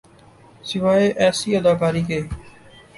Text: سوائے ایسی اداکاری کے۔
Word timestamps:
سوائے 0.67 1.07
ایسی 1.21 1.49
اداکاری 1.57 2.03
کے۔ 2.07 2.19